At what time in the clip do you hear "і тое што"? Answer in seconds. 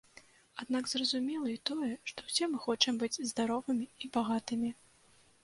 1.51-2.25